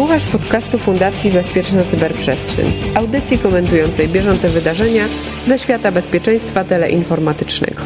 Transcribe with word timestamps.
Słuchasz 0.00 0.26
podcastu 0.26 0.78
Fundacji 0.78 1.30
Bezpieczna 1.30 1.84
Cyberprzestrzeń, 1.84 2.72
audycji 2.94 3.38
komentującej 3.38 4.08
bieżące 4.08 4.48
wydarzenia 4.48 5.04
ze 5.46 5.58
świata 5.58 5.92
bezpieczeństwa 5.92 6.64
teleinformatycznego. 6.64 7.82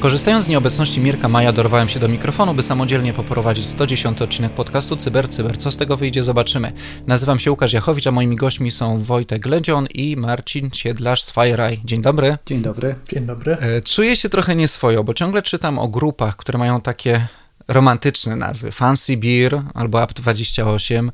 Korzystając 0.00 0.44
z 0.44 0.48
nieobecności 0.48 1.00
Mirka 1.00 1.28
Maja, 1.28 1.52
dorwałem 1.52 1.88
się 1.88 2.00
do 2.00 2.08
mikrofonu, 2.08 2.54
by 2.54 2.62
samodzielnie 2.62 3.12
poprowadzić 3.12 3.66
110 3.66 4.22
odcinek 4.22 4.52
podcastu 4.52 4.96
Cyber 4.96 5.28
Cyber. 5.28 5.58
Co 5.58 5.70
z 5.70 5.76
tego 5.76 5.96
wyjdzie, 5.96 6.22
zobaczymy. 6.22 6.72
Nazywam 7.06 7.38
się 7.38 7.50
Łukasz 7.50 7.72
Jachowicz, 7.72 8.06
a 8.06 8.10
moimi 8.10 8.36
gośćmi 8.36 8.70
są 8.70 8.98
Wojtek 8.98 9.46
Ledzion 9.46 9.86
i 9.94 10.16
Marcin 10.16 10.70
Siedlarz 10.72 11.22
z 11.22 11.32
FireEye. 11.32 11.80
Dzień 11.84 12.02
dobry. 12.02 12.38
Dzień 12.46 12.62
dobry. 12.62 12.94
Dzień 13.12 13.26
dobry. 13.26 13.56
E, 13.60 13.82
czuję 13.82 14.16
się 14.16 14.28
trochę 14.28 14.56
nieswojo, 14.56 15.04
bo 15.04 15.14
ciągle 15.14 15.42
czytam 15.42 15.78
o 15.78 15.88
grupach, 15.88 16.36
które 16.36 16.58
mają 16.58 16.80
takie 16.80 17.28
romantyczne 17.68 18.36
nazwy. 18.36 18.72
Fancy 18.72 19.16
Beer 19.16 19.62
albo 19.74 19.98
Apt28, 19.98 21.10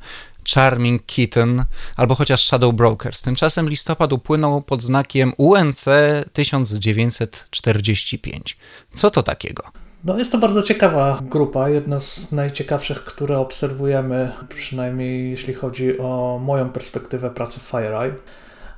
Charming 0.53 1.05
Kitten 1.05 1.63
albo 1.97 2.15
chociaż 2.15 2.45
Shadow 2.45 2.73
Brokers. 2.73 3.21
Tymczasem 3.21 3.69
listopad 3.69 4.13
upłynął 4.13 4.61
pod 4.61 4.81
znakiem 4.81 5.33
UNC 5.37 5.85
1945. 6.33 8.57
Co 8.93 9.11
to 9.11 9.23
takiego? 9.23 9.63
No 10.03 10.17
jest 10.17 10.31
to 10.31 10.37
bardzo 10.37 10.61
ciekawa 10.61 11.19
grupa, 11.21 11.69
jedna 11.69 11.99
z 11.99 12.31
najciekawszych, 12.31 13.03
które 13.03 13.39
obserwujemy, 13.39 14.31
przynajmniej 14.55 15.31
jeśli 15.31 15.53
chodzi 15.53 15.99
o 15.99 16.39
moją 16.43 16.69
perspektywę 16.69 17.29
pracy 17.29 17.59
w 17.59 17.63
FireEye. 17.63 18.13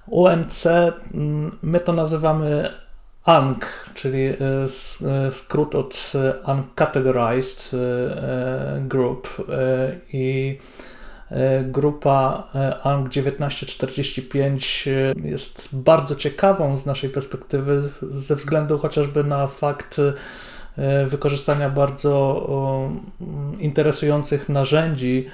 UNC, 0.08 0.68
mm, 1.14 1.58
my 1.62 1.80
to 1.80 1.94
nazywamy 1.94 2.74
UNC, 3.28 3.66
czyli 3.94 4.26
e, 4.26 4.36
e, 5.28 5.32
skrót 5.32 5.76
od 5.76 6.14
Uncategorized 6.46 7.72
e, 7.74 8.82
Group 8.82 9.46
i 10.14 10.58
grupa 11.64 12.48
ANG 12.84 13.10
1945 13.10 14.90
jest 15.24 15.70
bardzo 15.72 16.16
ciekawą 16.16 16.78
z 16.78 16.86
naszej 16.86 17.10
perspektywy 17.10 17.90
ze 18.02 18.36
względu 18.36 18.78
chociażby 18.78 19.24
na 19.24 19.48
fakt 19.48 19.98
wykorzystania 21.06 21.70
bardzo 21.70 22.48
interesujących 23.60 24.50
narzędzi 24.50 25.28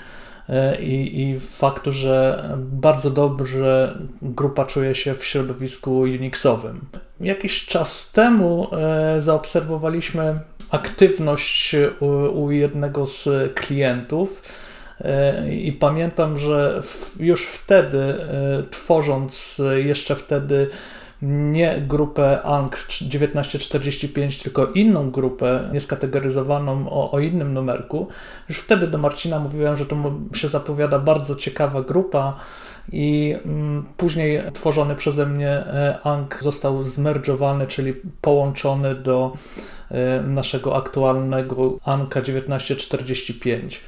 i, 0.79 1.21
i 1.21 1.39
faktu, 1.39 1.91
że 1.91 2.49
bardzo 2.57 3.09
dobrze 3.09 3.97
grupa 4.21 4.65
czuje 4.65 4.95
się 4.95 5.13
w 5.13 5.25
środowisku 5.25 5.99
Unixowym. 5.99 6.79
Jakiś 7.19 7.65
czas 7.65 8.11
temu 8.11 8.67
e, 8.71 9.21
zaobserwowaliśmy 9.21 10.39
aktywność 10.69 11.75
u, 11.99 12.05
u 12.43 12.51
jednego 12.51 13.05
z 13.05 13.29
klientów. 13.55 14.43
E, 15.01 15.53
I 15.53 15.71
pamiętam, 15.71 16.37
że 16.37 16.81
już 17.19 17.45
wtedy, 17.45 17.97
e, 17.97 18.63
tworząc 18.69 19.61
jeszcze 19.75 20.15
wtedy 20.15 20.69
nie 21.23 21.81
grupę 21.87 22.41
ANG 22.41 22.75
1945, 22.87 24.43
tylko 24.43 24.65
inną 24.65 25.11
grupę, 25.11 25.69
nieskategoryzowaną 25.73 26.89
o, 26.89 27.11
o 27.11 27.19
innym 27.19 27.53
numerku, 27.53 28.07
już 28.49 28.57
wtedy 28.57 28.87
do 28.87 28.97
Marcina 28.97 29.39
mówiłem, 29.39 29.75
że 29.75 29.85
to 29.85 29.95
się 30.33 30.47
zapowiada 30.47 30.99
bardzo 30.99 31.35
ciekawa 31.35 31.81
grupa 31.81 32.35
i 32.91 33.35
mm, 33.45 33.85
później 33.97 34.43
tworzony 34.53 34.95
przeze 34.95 35.25
mnie 35.25 35.49
e, 35.49 35.99
ANG 36.03 36.39
został 36.41 36.83
zmerdżowany, 36.83 37.67
czyli 37.67 37.93
połączony 38.21 38.95
do 38.95 39.33
e, 39.91 40.21
naszego 40.21 40.75
aktualnego 40.75 41.77
ANKA 41.83 42.21
1945. 42.21 43.81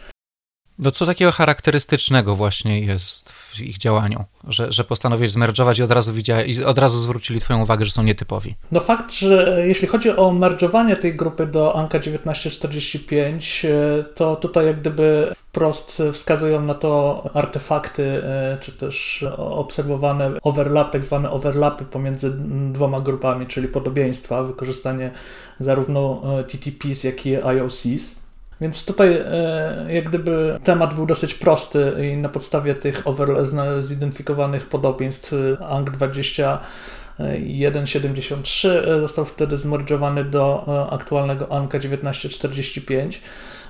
No 0.79 0.91
co 0.91 1.05
takiego 1.05 1.31
charakterystycznego 1.31 2.35
właśnie 2.35 2.79
jest 2.79 3.31
w 3.31 3.61
ich 3.61 3.77
działaniu, 3.77 4.23
że, 4.47 4.71
że 4.71 4.83
postanowili 4.83 5.29
zmerdżować 5.29 5.79
i 5.79 5.83
od 5.83 5.91
razu 5.91 6.13
widzieli, 6.13 6.55
i 6.55 6.63
od 6.63 6.77
razu 6.77 6.99
zwrócili 6.99 7.39
twoją 7.39 7.61
uwagę, 7.61 7.85
że 7.85 7.91
są 7.91 8.03
nietypowi? 8.03 8.55
No 8.71 8.79
fakt, 8.79 9.13
że 9.13 9.63
jeśli 9.67 9.87
chodzi 9.87 10.09
o 10.09 10.31
merdżowanie 10.31 10.95
tej 10.97 11.15
grupy 11.15 11.45
do 11.45 11.75
Anka 11.75 11.99
1945, 11.99 13.65
e, 13.65 14.03
to 14.03 14.35
tutaj 14.35 14.65
jak 14.65 14.79
gdyby 14.79 15.31
wprost 15.35 16.01
wskazują 16.13 16.61
na 16.61 16.73
to 16.73 17.23
artefakty, 17.33 18.03
e, 18.23 18.57
czy 18.61 18.71
też 18.71 19.25
obserwowane 19.37 20.31
overlap, 20.41 20.91
tak 20.91 21.03
zwane 21.03 21.31
overlapy 21.31 21.85
pomiędzy 21.85 22.33
dwoma 22.71 22.99
grupami, 22.99 23.47
czyli 23.47 23.67
podobieństwa, 23.67 24.43
wykorzystanie 24.43 25.11
zarówno 25.59 26.21
e, 26.39 26.43
TTPs, 26.43 27.03
jak 27.03 27.25
i 27.25 27.35
IOCs. 27.35 28.24
Więc 28.61 28.85
tutaj 28.85 29.13
e, 29.13 29.85
jak 29.89 30.09
gdyby 30.09 30.59
temat 30.63 30.93
był 30.93 31.05
dosyć 31.05 31.33
prosty 31.33 31.93
i 32.11 32.17
na 32.17 32.29
podstawie 32.29 32.75
tych 32.75 33.07
over, 33.07 33.45
zidentyfikowanych 33.79 34.69
podobieństw 34.69 35.33
e, 35.33 35.57
ANG 35.65 35.91
2173 35.91 38.85
e, 38.87 38.99
został 38.99 39.25
wtedy 39.25 39.57
zmordżowany 39.57 40.23
do 40.23 40.65
aktualnego 40.91 41.51
ANK 41.51 41.71
1945. 41.71 43.21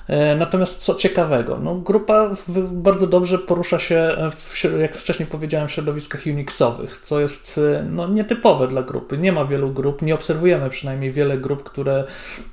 E, 0.08 0.36
natomiast 0.36 0.80
co 0.80 0.96
ciekawego, 0.96 1.60
no, 1.64 1.76
grupa 1.76 2.32
bardzo 2.72 3.08
dobrze 3.08 3.40
porusza 3.40 3.80
się, 3.80 4.16
w, 4.36 4.64
jak 4.80 4.96
wcześniej 4.96 5.28
powiedziałem, 5.28 5.68
w 5.68 5.72
środowiskach 5.72 6.26
Unixowych, 6.26 7.02
co 7.06 7.20
jest 7.20 7.58
e, 7.58 7.84
no, 7.84 8.08
nietypowe 8.08 8.68
dla 8.68 8.84
grupy. 8.84 9.18
Nie 9.18 9.32
ma 9.32 9.46
wielu 9.46 9.70
grup, 9.70 10.02
nie 10.02 10.16
obserwujemy 10.16 10.70
przynajmniej 10.70 11.12
wiele 11.12 11.38
grup, 11.38 11.64
które 11.64 12.04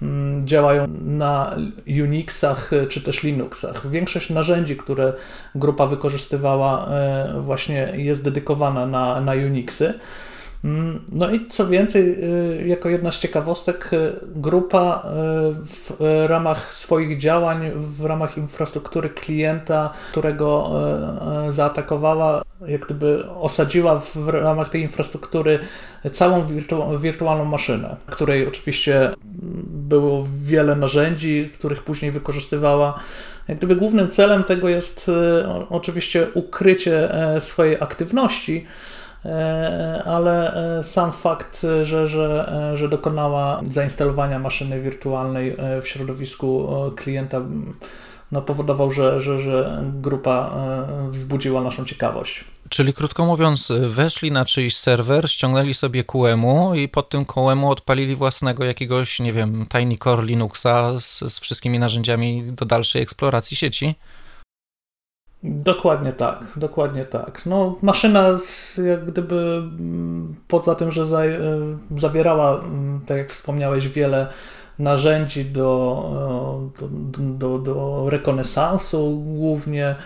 mm, 0.03 0.47
działają 0.47 0.89
na 1.05 1.57
Unixach 2.03 2.73
e, 2.73 2.87
czy 2.87 3.01
też 3.01 3.23
Linuxach. 3.23 3.91
Większość 3.91 4.31
narzędzi, 4.31 4.77
które 4.77 5.13
grupa 5.55 5.87
wykorzystywała, 5.87 6.89
właśnie 7.41 7.93
jest 7.97 8.25
dedykowana 8.25 8.87
na, 8.87 9.21
na 9.21 9.33
Unixy. 9.33 9.95
Mm, 10.65 11.01
no 11.13 11.31
i 11.31 11.49
co 11.49 11.67
więcej, 11.69 12.25
y, 12.63 12.67
jako 12.67 12.89
jedna 12.89 13.13
z 13.13 13.21
ciekawostek, 13.21 13.91
y, 13.93 14.13
grupa 14.27 15.03
y, 15.07 15.11
w 15.65 15.97
ramach 16.27 16.75
swoich 16.75 17.19
działań, 17.19 17.71
w 17.75 18.05
ramach 18.05 18.37
infrastruktury 18.39 19.09
klienta, 19.11 19.93
którego 20.11 20.71
zaatakowała, 21.51 22.43
jak 22.67 22.87
gdyby 22.87 23.25
osadziła 23.31 23.99
w 23.99 24.29
ramach 24.29 24.69
tej 24.69 24.83
infrastruktury 24.83 25.59
całą 26.13 26.47
wirtu 26.47 26.99
wirtualną 26.99 27.45
maszynę, 27.45 27.97
której 28.07 28.49
oczywiście 28.49 29.15
było 29.67 30.27
wiele 30.45 30.77
narzędzi, 30.77 31.51
których 31.55 31.83
później 31.83 32.11
wykorzystywała. 32.11 33.01
Jak 33.49 33.59
gdyby 33.59 33.77
głównym 33.77 34.11
celem 34.11 34.45
tego 34.45 34.69
jest 34.69 35.11
oczywiście 35.71 36.27
ukrycie 36.35 37.15
e, 37.15 37.41
swojej 37.41 37.77
aktywności, 37.81 38.67
ale 40.05 40.55
e, 40.79 40.83
sam 40.83 41.13
fakt, 41.13 41.67
że, 41.83 42.09
że, 42.09 42.53
e, 42.73 42.77
że 42.77 42.89
dokonała 42.89 43.61
zainstalowania 43.71 44.39
maszyny 44.39 44.81
wirtualnej 44.81 45.57
w 45.83 45.89
środowisku 45.89 46.69
klienta 46.97 47.41
no, 48.33 48.43
powodował, 48.43 48.91
że, 48.93 49.21
że, 49.21 49.39
że 49.39 49.83
grupa 50.01 50.55
wzbudziła 51.09 51.61
naszą 51.61 51.85
ciekawość. 51.85 52.45
Czyli 52.69 52.95
krótko 52.95 53.27
mówiąc, 53.27 53.73
weszli 53.81 54.33
na 54.33 54.45
czyjś 54.45 54.77
serwer, 54.77 55.31
ściągnęli 55.31 55.75
sobie 55.75 56.05
QEMU 56.05 56.75
i 56.75 56.89
pod 56.89 57.09
tym 57.09 57.25
QEMU 57.25 57.71
odpalili 57.71 58.17
własnego 58.17 58.65
jakiegoś, 58.65 59.21
nie 59.21 59.33
wiem, 59.33 59.67
Tiny 59.73 59.97
Core 59.97 60.25
Linuxa 60.25 60.99
z, 60.99 61.33
z 61.33 61.39
wszystkimi 61.39 61.79
narzędziami 61.79 62.43
do 62.43 62.65
dalszej 62.65 63.03
eksploracji 63.03 63.57
sieci? 63.57 63.95
Dokładnie 65.45 66.13
tak, 66.13 66.45
dokładnie 66.57 67.05
tak. 67.05 67.47
No, 67.47 67.77
maszyna 67.83 68.39
jak 68.87 69.05
gdyby 69.05 69.37
mm, 69.37 70.35
poza 70.49 70.75
tym, 70.75 70.91
że 70.91 71.03
e, 71.03 71.39
zawierała, 71.99 72.61
mm, 72.61 73.01
tak 73.07 73.19
jak 73.19 73.31
wspomniałeś, 73.31 73.89
wiele 73.89 74.27
narzędzi 74.79 75.45
do, 75.45 76.73
do, 76.81 76.89
do, 77.19 77.59
do 77.59 78.07
rekonesansu 78.11 79.23
głównie, 79.27 79.97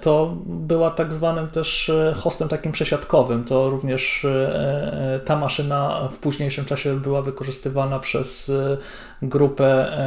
to 0.00 0.36
była 0.46 0.90
tak 0.90 1.12
zwanym 1.12 1.48
też 1.48 1.88
e, 1.88 2.14
hostem 2.16 2.48
takim 2.48 2.72
przesiadkowym. 2.72 3.44
To 3.44 3.70
również 3.70 4.24
e, 4.24 5.20
ta 5.24 5.36
maszyna 5.36 6.08
w 6.08 6.18
późniejszym 6.18 6.64
czasie 6.64 7.00
była 7.00 7.22
wykorzystywana 7.22 7.98
przez 7.98 8.50
grupę, 9.22 9.98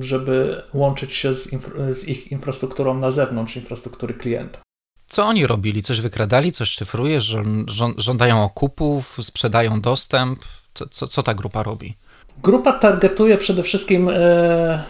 żeby 0.00 0.62
łączyć 0.74 1.12
się 1.12 1.34
z, 1.34 1.50
z 1.90 2.08
ich 2.08 2.32
infrastrukturą 2.32 2.94
na 2.94 3.10
zewnątrz, 3.10 3.56
infrastruktury 3.56 4.14
klienta. 4.14 4.58
Co 5.12 5.26
oni 5.26 5.46
robili? 5.46 5.82
Coś 5.82 6.00
wykradali, 6.00 6.52
coś 6.52 6.70
szyfruje, 6.70 7.18
żądają 7.96 8.44
okupów, 8.44 9.18
sprzedają 9.22 9.80
dostęp? 9.80 10.38
Co, 10.74 10.86
co, 10.86 11.06
co 11.06 11.22
ta 11.22 11.34
grupa 11.34 11.62
robi? 11.62 11.94
Grupa 12.42 12.72
targetuje 12.72 13.38
przede 13.38 13.62
wszystkim, 13.62 14.08
e, 14.08 14.14
e, 14.14 14.82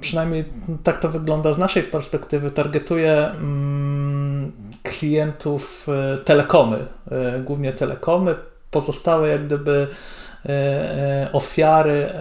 przynajmniej 0.00 0.44
tak 0.84 0.98
to 0.98 1.08
wygląda 1.08 1.52
z 1.52 1.58
naszej 1.58 1.82
perspektywy, 1.82 2.50
targetuje 2.50 3.30
mm, 3.30 4.52
klientów 4.82 5.86
e, 5.88 6.18
telekomy, 6.18 6.86
głównie 7.44 7.72
telekomy. 7.72 8.34
Pozostałe 8.70 9.28
jak 9.28 9.46
gdyby 9.46 9.88
ofiary 11.32 12.12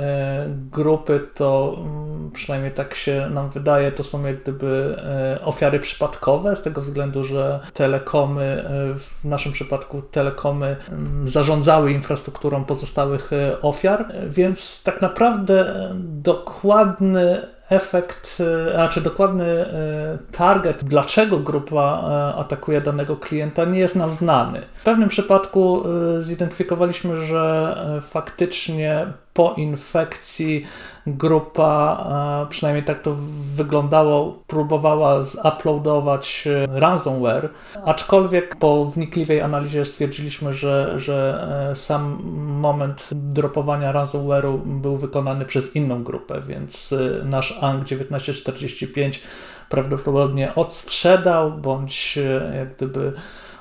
grupy 0.71 1.19
to 1.35 1.75
mm, 1.77 2.31
przynajmniej 2.31 2.71
tak 2.71 2.95
się 2.95 3.29
nam 3.29 3.49
wydaje, 3.49 3.91
to 3.91 4.03
są 4.03 4.25
jak 4.25 4.41
gdyby 4.41 4.95
ofiary 5.43 5.79
przypadkowe, 5.79 6.55
z 6.55 6.61
tego 6.61 6.81
względu, 6.81 7.23
że 7.23 7.59
telekomy, 7.73 8.63
w 8.97 9.25
naszym 9.25 9.51
przypadku 9.51 10.01
telekomy 10.01 10.75
mm, 10.89 11.27
zarządzały 11.27 11.91
infrastrukturą 11.91 12.65
pozostałych 12.65 13.31
ofiar, 13.61 14.05
więc 14.27 14.83
tak 14.83 15.01
naprawdę 15.01 15.89
dokładny 15.99 17.52
efekt, 17.69 18.37
e, 18.69 18.73
znaczy 18.73 19.01
dokładny 19.01 19.45
e, 19.45 20.17
target, 20.31 20.83
dlaczego 20.83 21.39
grupa 21.39 22.03
e, 22.33 22.39
atakuje 22.39 22.81
danego 22.81 23.15
klienta, 23.15 23.65
nie 23.65 23.79
jest 23.79 23.95
nam 23.95 24.11
znany. 24.11 24.61
W 24.75 24.83
pewnym 24.83 25.09
przypadku 25.09 25.83
zidentyfikowaliśmy, 26.21 27.17
że 27.17 27.75
faktycznie 28.01 29.05
po 29.33 29.53
infekcji 29.57 30.65
grupa, 31.07 32.05
przynajmniej 32.49 32.85
tak 32.85 33.01
to 33.01 33.15
wyglądało, 33.55 34.43
próbowała 34.47 35.21
zuploadować 35.21 36.47
ransomware, 36.67 37.49
aczkolwiek 37.85 38.55
po 38.55 38.85
wnikliwej 38.85 39.41
analizie 39.41 39.85
stwierdziliśmy, 39.85 40.53
że, 40.53 40.99
że 40.99 41.47
sam 41.75 42.19
moment 42.59 43.09
dropowania 43.13 43.93
ransomware'u 43.93 44.57
był 44.65 44.97
wykonany 44.97 45.45
przez 45.45 45.75
inną 45.75 46.03
grupę, 46.03 46.41
więc 46.47 46.93
nasz 47.23 47.57
ANC 47.61 47.89
1945 47.89 49.21
prawdopodobnie 49.69 50.55
odsprzedał 50.55 51.51
bądź 51.51 52.19
jak 52.57 52.75
gdyby 52.75 53.13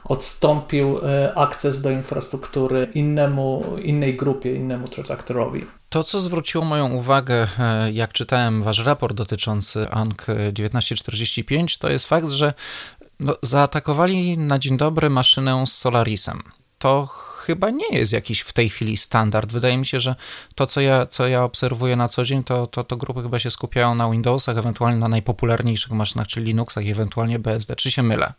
odstąpił 0.05 0.99
e, 0.99 1.35
akces 1.35 1.81
do 1.81 1.91
infrastruktury 1.91 2.89
innemu, 2.95 3.65
innej 3.83 4.17
grupie, 4.17 4.55
innemu 4.55 4.89
trzaktorowi. 4.89 5.65
To, 5.89 6.05
co 6.05 6.21
zwróciło 6.21 6.65
moją 6.65 6.93
uwagę, 6.93 7.49
e, 7.59 7.93
jak 7.93 8.13
czytałem 8.13 8.63
wasz 8.63 8.79
raport 8.79 9.17
dotyczący 9.17 9.91
ANC 9.91 10.17
1945, 10.55 11.79
to 11.79 11.91
jest 11.91 12.09
fakt, 12.09 12.31
że 12.31 12.55
no, 13.21 13.37
zaatakowali 13.43 14.39
na 14.39 14.59
dzień 14.59 14.77
dobry 14.77 15.11
maszynę 15.11 15.67
z 15.67 15.73
Solarisem. 15.73 16.43
To 16.79 17.07
chyba 17.47 17.71
nie 17.71 17.89
jest 17.93 18.13
jakiś 18.13 18.41
w 18.41 18.53
tej 18.53 18.71
chwili 18.71 18.97
standard. 18.97 19.53
Wydaje 19.53 19.79
mi 19.79 19.87
się, 19.87 20.01
że 20.01 20.15
to, 20.55 20.67
co 20.67 20.81
ja, 20.81 21.07
co 21.07 21.27
ja 21.27 21.45
obserwuję 21.45 21.97
na 21.97 22.09
co 22.09 22.25
dzień, 22.25 22.45
to, 22.45 22.67
to, 22.67 22.85
to 22.85 22.97
grupy 22.97 23.23
chyba 23.23 23.39
się 23.39 23.51
skupiają 23.51 23.95
na 23.95 24.11
Windowsach, 24.11 24.59
ewentualnie 24.59 24.99
na 24.99 25.09
najpopularniejszych 25.09 25.93
maszynach, 25.93 26.27
czyli 26.27 26.47
Linuxach 26.47 26.87
ewentualnie 26.87 27.39
BSD. 27.39 27.77
Czy 27.77 27.91
się 27.91 28.03
mylę? 28.03 28.33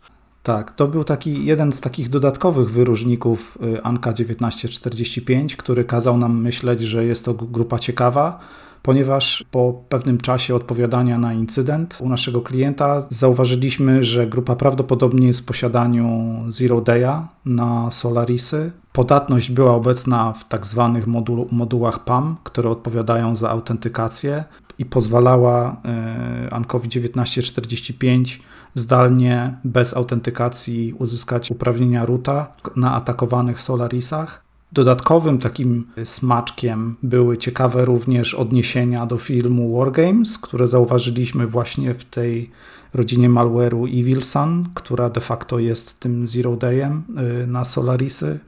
Tak, 0.44 0.72
to 0.72 0.88
był 0.88 1.04
taki 1.04 1.46
jeden 1.46 1.74
z 1.74 1.82
takich 1.82 2.10
dodatkowych 2.10 2.72
wyróżników 2.72 3.58
y, 3.76 3.84
Anka 3.84 4.14
1945, 4.14 5.56
który 5.56 5.84
kazał 5.84 6.18
nam 6.18 6.42
myśleć, 6.42 6.82
że 6.82 7.06
jest 7.06 7.26
to 7.26 7.34
grupa 7.34 7.80
ciekawa, 7.80 8.40
ponieważ 8.82 9.46
po 9.52 9.84
pewnym 9.90 10.18
czasie 10.18 10.56
odpowiadania 10.56 11.18
na 11.18 11.34
incydent 11.34 11.98
u 12.02 12.10
naszego 12.10 12.42
klienta 12.42 13.06
zauważyliśmy, 13.10 14.04
że 14.04 14.28
grupa 14.28 14.56
prawdopodobnie 14.56 15.28
jest 15.28 15.42
w 15.42 15.46
posiadaniu 15.46 16.36
Zero 16.50 16.82
Day'a 16.82 17.22
na 17.46 17.92
Solarisy. 17.92 18.72
Podatność 18.94 19.52
była 19.52 19.74
obecna 19.74 20.34
w 20.34 20.48
tak 20.48 20.66
zwanych 20.66 21.08
modu 21.08 21.48
modułach 21.52 22.04
PAM, 22.04 22.36
które 22.44 22.70
odpowiadają 22.70 23.36
za 23.36 23.50
autentykację 23.50 24.44
i 24.80 24.86
pozwalała 24.86 25.82
y, 26.48 26.52
Ankowi 26.52 26.90
1945 26.90 28.42
zdalnie, 28.74 29.58
bez 29.64 29.94
autentykacji 29.94 30.94
uzyskać 31.00 31.52
uprawnienia 31.52 32.06
roota 32.06 32.54
na 32.76 32.96
atakowanych 32.96 33.60
Solarisach. 33.60 34.44
Dodatkowym 34.72 35.40
takim 35.40 35.88
smaczkiem 36.04 36.96
były 37.04 37.38
ciekawe 37.38 37.86
również 37.86 38.34
odniesienia 38.34 39.06
do 39.06 39.18
filmu 39.18 39.78
Wargames, 39.78 40.38
które 40.38 40.68
zauważyliśmy 40.68 41.48
właśnie 41.48 41.94
w 41.94 42.06
tej 42.06 42.52
rodzinie 42.94 43.30
malware'u 43.30 44.00
Evil 44.00 44.24
Sun, 44.24 44.64
która 44.74 45.10
de 45.10 45.22
facto 45.22 45.60
jest 45.60 46.00
tym 46.00 46.28
Zero 46.28 46.56
Dayem 46.56 47.04
y, 47.44 47.48
na 47.48 47.66
Solarisy. 47.66 48.40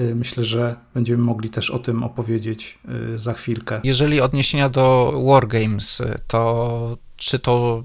Y, 0.00 0.14
myślę, 0.14 0.44
że 0.44 0.76
będziemy 0.94 1.22
mogli 1.22 1.50
też 1.50 1.70
o 1.70 1.78
tym 1.78 2.02
opowiedzieć 2.02 2.78
y, 3.14 3.18
za 3.18 3.32
chwilkę. 3.32 3.80
Jeżeli 3.84 4.20
odniesienia 4.20 4.68
do 4.68 5.14
Wargames, 5.26 6.02
to 6.26 6.96
czy 7.24 7.38
to 7.38 7.84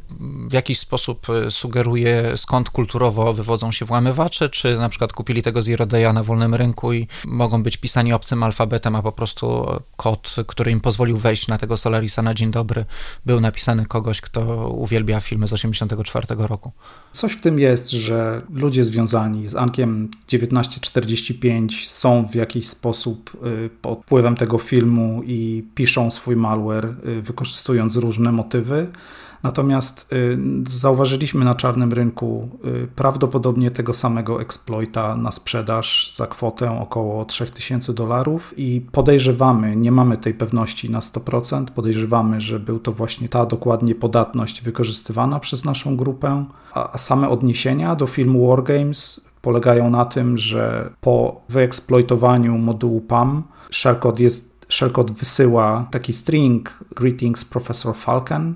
w 0.50 0.53
jakiś 0.53 0.80
sposób 0.80 1.27
e, 1.30 1.51
sugeruje, 1.51 2.38
skąd 2.38 2.69
kulturowo 2.69 3.33
wywodzą 3.33 3.71
się 3.71 3.86
włamywacze, 3.86 4.50
czy 4.50 4.77
na 4.77 4.89
przykład 4.89 5.13
kupili 5.13 5.44
tego 5.44 5.62
Zero 5.62 5.86
Day'a 5.86 6.13
na 6.13 6.24
wolnym 6.24 6.56
rynku 6.56 6.94
i 6.94 7.07
mogą 7.27 7.63
być 7.63 7.77
pisani 7.77 8.13
obcym 8.13 8.44
alfabetem, 8.44 8.95
a 8.95 9.01
po 9.01 9.12
prostu 9.12 9.65
kod, 9.95 10.36
który 10.47 10.71
im 10.71 10.81
pozwolił 10.81 11.18
wejść 11.18 11.47
na 11.47 11.57
tego 11.57 11.77
Solarisa 11.77 12.21
na 12.21 12.33
dzień 12.33 12.51
dobry, 12.51 12.86
był 13.25 13.41
napisany 13.41 13.86
kogoś, 13.86 14.21
kto 14.21 14.68
uwielbia 14.68 15.19
filmy 15.19 15.47
z 15.47 15.50
1984 15.50 16.47
roku. 16.47 16.71
Coś 17.13 17.31
w 17.33 17.41
tym 17.41 17.59
jest, 17.59 17.89
że 17.89 18.41
ludzie 18.53 18.83
związani 18.83 19.47
z 19.47 19.56
Ankiem 19.56 20.09
1945 20.25 21.89
są 21.89 22.27
w 22.27 22.36
jakiś 22.36 22.68
sposób 22.68 23.31
y, 23.65 23.69
pod 23.81 24.01
wpływem 24.01 24.36
tego 24.36 24.57
filmu 24.57 25.21
i 25.25 25.63
piszą 25.75 26.12
swój 26.12 26.36
malware, 26.36 26.95
y, 27.07 27.21
wykorzystując 27.21 27.95
różne 27.95 28.31
motywy. 28.31 28.88
Natomiast 29.44 30.13
y, 30.13 30.38
zauważyliśmy 30.69 31.45
na 31.45 31.56
czarnym 31.56 31.94
rynku 31.94 32.50
y, 32.65 32.88
prawdopodobnie 32.95 33.71
tego 33.71 33.94
samego 33.94 34.41
exploita 34.41 35.15
na 35.15 35.31
sprzedaż 35.31 36.13
za 36.15 36.27
kwotę 36.27 36.80
około 36.80 37.25
3000 37.25 37.94
dolarów 37.94 38.53
i 38.57 38.81
podejrzewamy, 38.91 39.75
nie 39.75 39.91
mamy 39.91 40.18
tej 40.18 40.33
pewności 40.33 40.91
na 40.91 41.00
100%, 41.00 41.65
podejrzewamy, 41.65 42.41
że 42.41 42.59
był 42.59 42.80
to 42.80 42.91
właśnie 42.91 43.30
ta 43.30 43.45
dokładnie 43.45 43.95
podatność 43.95 44.62
wykorzystywana 44.62 45.39
przez 45.39 45.65
naszą 45.65 45.97
grupę, 45.97 46.45
a 46.74 46.97
same 46.97 47.30
odniesienia 47.30 47.95
do 47.95 48.07
filmu 48.07 48.47
Wargames 48.47 49.21
polegają 49.41 49.89
na 49.89 50.06
tym, 50.06 50.38
że 50.38 50.89
po 51.01 51.41
wyeksploitowaniu 51.50 52.57
modułu 52.57 53.01
PAM 53.01 53.44
shellcode 53.71 54.24
jest 54.24 54.50
Shellcode 54.69 55.13
wysyła 55.13 55.88
taki 55.91 56.13
string 56.13 56.80
Greetings 56.95 57.45
Professor 57.45 57.95
Falcon, 57.95 58.56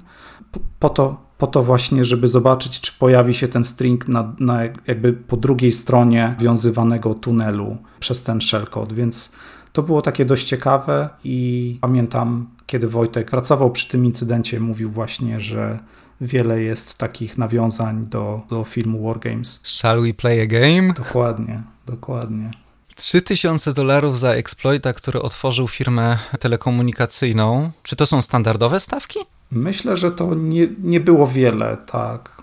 po 0.79 0.89
to, 0.89 1.17
po 1.37 1.47
to 1.47 1.63
właśnie, 1.63 2.05
żeby 2.05 2.27
zobaczyć, 2.27 2.81
czy 2.81 2.91
pojawi 2.99 3.33
się 3.33 3.47
ten 3.47 3.63
string 3.63 4.07
na, 4.07 4.33
na 4.39 4.63
jakby 4.87 5.13
po 5.13 5.37
drugiej 5.37 5.71
stronie 5.71 6.35
wiązywanego 6.39 7.13
tunelu 7.13 7.77
przez 7.99 8.23
ten 8.23 8.41
shellcode, 8.41 8.95
więc 8.95 9.31
to 9.73 9.83
było 9.83 10.01
takie 10.01 10.25
dość 10.25 10.47
ciekawe 10.47 11.09
i 11.23 11.77
pamiętam, 11.81 12.47
kiedy 12.65 12.87
Wojtek 12.87 13.31
pracował 13.31 13.71
przy 13.71 13.89
tym 13.89 14.05
incydencie, 14.05 14.59
mówił 14.59 14.91
właśnie, 14.91 15.41
że 15.41 15.79
wiele 16.21 16.61
jest 16.61 16.97
takich 16.97 17.37
nawiązań 17.37 18.05
do, 18.05 18.41
do 18.49 18.63
filmu 18.63 19.07
Wargames. 19.07 19.59
Shall 19.63 20.01
we 20.01 20.13
play 20.13 20.41
a 20.41 20.45
game? 20.45 20.93
Dokładnie, 20.93 21.63
dokładnie. 21.85 22.51
3000 22.95 23.73
dolarów 23.73 24.19
za 24.19 24.33
exploita, 24.33 24.93
który 24.93 25.21
otworzył 25.21 25.67
firmę 25.67 26.17
telekomunikacyjną. 26.39 27.71
Czy 27.83 27.95
to 27.95 28.05
są 28.05 28.21
standardowe 28.21 28.79
stawki? 28.79 29.19
Myślę, 29.53 29.97
że 29.97 30.11
to 30.11 30.35
nie, 30.35 30.67
nie 30.83 30.99
było 30.99 31.27
wiele, 31.27 31.77
tak. 31.85 32.42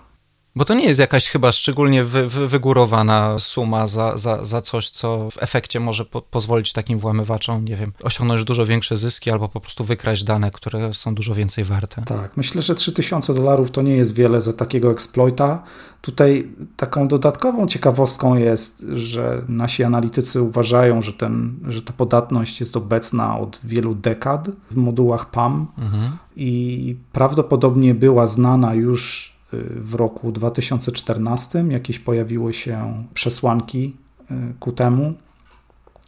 Bo 0.55 0.65
to 0.65 0.73
nie 0.73 0.85
jest 0.85 0.99
jakaś 0.99 1.27
chyba 1.27 1.51
szczególnie 1.51 2.03
wy, 2.03 2.29
wy, 2.29 2.47
wygórowana 2.47 3.39
suma 3.39 3.87
za, 3.87 4.17
za, 4.17 4.45
za 4.45 4.61
coś, 4.61 4.89
co 4.89 5.29
w 5.29 5.43
efekcie 5.43 5.79
może 5.79 6.05
po, 6.05 6.21
pozwolić 6.21 6.73
takim 6.73 6.99
włamywaczom, 6.99 7.65
nie 7.65 7.75
wiem, 7.75 7.93
osiągnąć 8.03 8.43
dużo 8.43 8.65
większe 8.65 8.97
zyski 8.97 9.31
albo 9.31 9.49
po 9.49 9.59
prostu 9.59 9.83
wykraść 9.83 10.23
dane, 10.23 10.51
które 10.51 10.93
są 10.93 11.15
dużo 11.15 11.35
więcej 11.35 11.63
warte. 11.63 12.01
Tak, 12.01 12.37
myślę, 12.37 12.61
że 12.61 12.75
3000 12.75 13.33
dolarów 13.33 13.71
to 13.71 13.81
nie 13.81 13.95
jest 13.95 14.15
wiele 14.15 14.41
za 14.41 14.53
takiego 14.53 14.91
exploita. 14.91 15.63
Tutaj 16.01 16.47
taką 16.77 17.07
dodatkową 17.07 17.67
ciekawostką 17.67 18.35
jest, 18.35 18.85
że 18.93 19.45
nasi 19.47 19.83
analitycy 19.83 20.41
uważają, 20.41 21.01
że, 21.01 21.13
ten, 21.13 21.59
że 21.67 21.81
ta 21.81 21.93
podatność 21.93 22.59
jest 22.59 22.77
obecna 22.77 23.39
od 23.39 23.59
wielu 23.63 23.95
dekad 23.95 24.49
w 24.71 24.75
modułach 24.75 25.29
PAM 25.29 25.67
mhm. 25.77 26.11
i 26.35 26.95
prawdopodobnie 27.11 27.95
była 27.95 28.27
znana 28.27 28.73
już 28.73 29.31
w 29.75 29.95
roku 29.95 30.31
2014 30.31 31.65
jakieś 31.69 31.99
pojawiły 31.99 32.53
się 32.53 33.03
przesłanki 33.13 33.95
y, 34.31 34.33
ku 34.59 34.71
temu. 34.71 35.13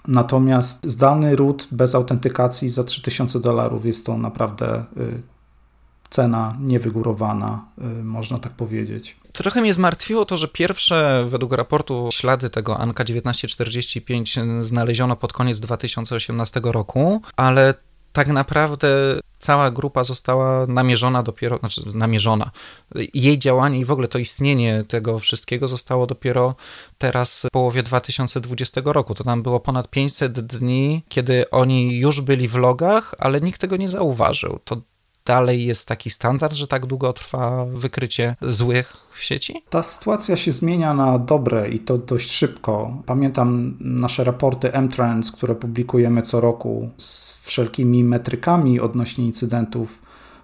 Natomiast 0.07 0.85
zdalny 0.85 1.35
root 1.35 1.67
bez 1.71 1.95
autentykacji 1.95 2.69
za 2.69 2.83
3000 2.83 3.39
dolarów 3.39 3.85
jest 3.85 4.05
to 4.05 4.17
naprawdę 4.17 4.85
y, 4.97 5.21
cena 6.09 6.57
niewygórowana, 6.59 7.65
y, 7.77 8.03
można 8.03 8.39
tak 8.39 8.51
powiedzieć. 8.51 9.15
Trochę 9.31 9.61
mnie 9.61 9.73
zmartwiło 9.73 10.25
to, 10.25 10.37
że 10.37 10.47
pierwsze 10.47 11.25
według 11.29 11.53
raportu 11.53 12.09
ślady 12.11 12.49
tego 12.49 12.77
Anka 12.77 13.03
1945 13.03 14.39
znaleziono 14.59 15.15
pod 15.15 15.33
koniec 15.33 15.59
2018 15.59 16.61
roku, 16.63 17.21
ale 17.35 17.73
tak 18.13 18.27
naprawdę 18.27 19.19
cała 19.39 19.71
grupa 19.71 20.03
została 20.03 20.65
namierzona 20.65 21.23
dopiero, 21.23 21.57
znaczy 21.57 21.81
namierzona. 21.95 22.51
Jej 23.13 23.39
działanie 23.39 23.79
i 23.79 23.85
w 23.85 23.91
ogóle 23.91 24.07
to 24.07 24.19
istnienie 24.19 24.83
tego 24.87 25.19
wszystkiego 25.19 25.67
zostało 25.67 26.07
dopiero 26.07 26.55
teraz 26.97 27.45
w 27.47 27.51
połowie 27.51 27.83
2020 27.83 28.81
roku. 28.85 29.15
To 29.15 29.23
tam 29.23 29.43
było 29.43 29.59
ponad 29.59 29.89
500 29.89 30.39
dni, 30.39 31.03
kiedy 31.09 31.49
oni 31.49 31.97
już 31.97 32.21
byli 32.21 32.47
w 32.47 32.55
logach, 32.55 33.15
ale 33.19 33.41
nikt 33.41 33.61
tego 33.61 33.77
nie 33.77 33.89
zauważył. 33.89 34.59
To 34.63 34.81
dalej 35.25 35.65
jest 35.65 35.87
taki 35.87 36.09
standard, 36.09 36.53
że 36.53 36.67
tak 36.67 36.85
długo 36.85 37.13
trwa 37.13 37.65
wykrycie 37.65 38.35
złych 38.41 38.97
w 39.13 39.23
sieci? 39.23 39.63
Ta 39.69 39.83
sytuacja 39.83 40.37
się 40.37 40.51
zmienia 40.51 40.93
na 40.93 41.19
dobre 41.19 41.69
i 41.69 41.79
to 41.79 41.97
dość 41.97 42.31
szybko. 42.31 42.97
Pamiętam 43.05 43.77
nasze 43.79 44.23
raporty 44.23 44.73
M-Trends, 44.73 45.31
które 45.31 45.55
publikujemy 45.55 46.21
co 46.21 46.41
roku 46.41 46.89
z 46.97 47.39
wszelkimi 47.41 48.03
metrykami 48.03 48.79
odnośnie 48.79 49.25
incydentów, 49.25 49.99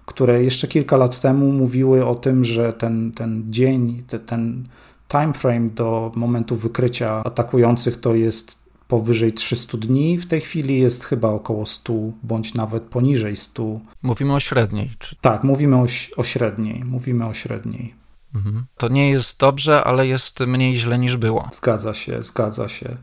które 0.06 0.44
jeszcze 0.44 0.68
kilka 0.68 0.96
lat 0.96 1.20
temu 1.20 1.52
mówiły 1.52 2.06
o 2.06 2.14
tym, 2.14 2.44
że 2.44 2.72
ten, 2.72 3.12
ten 3.12 3.42
dzień, 3.46 4.02
ten, 4.08 4.20
ten 4.20 4.68
timeframe 5.08 5.70
do 5.70 6.12
momentu 6.14 6.56
wykrycia 6.56 7.24
atakujących 7.24 8.00
to 8.00 8.14
jest 8.14 8.59
powyżej 8.90 9.32
300 9.32 9.78
dni. 9.78 10.18
W 10.18 10.26
tej 10.26 10.40
chwili 10.40 10.80
jest 10.80 11.04
chyba 11.04 11.28
około 11.28 11.66
100, 11.66 11.92
bądź 12.22 12.54
nawet 12.54 12.82
poniżej 12.82 13.36
100. 13.36 13.80
Mówimy 14.02 14.34
o 14.34 14.40
średniej. 14.40 14.90
Czy... 14.98 15.16
Tak, 15.20 15.44
mówimy 15.44 15.76
o, 15.76 15.86
o 16.16 16.24
średniej. 16.24 16.84
Mówimy 16.84 17.26
o 17.26 17.34
średniej. 17.34 17.94
Mhm. 18.34 18.64
To 18.76 18.88
nie 18.88 19.10
jest 19.10 19.40
dobrze, 19.40 19.84
ale 19.84 20.06
jest 20.06 20.40
mniej 20.40 20.76
źle 20.76 20.98
niż 20.98 21.16
było. 21.16 21.48
Zgadza 21.52 21.94
się, 21.94 22.22
zgadza 22.22 22.68
się. 22.68 22.96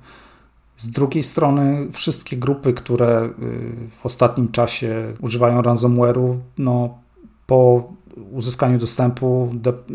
Z 0.77 0.89
drugiej 0.89 1.23
strony, 1.23 1.91
wszystkie 1.91 2.37
grupy, 2.37 2.73
które 2.73 3.25
y, 3.25 3.29
w 4.01 4.05
ostatnim 4.05 4.51
czasie 4.51 5.13
używają 5.21 5.61
ransomware'u, 5.61 6.37
no, 6.57 6.97
po 7.45 7.93
uzyskaniu 8.31 8.77
dostępu 8.77 9.53